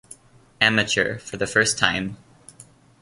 Amateur 0.59 1.19
for 1.19 1.37
the 1.37 1.45
first 1.45 1.77
time. 1.77 2.17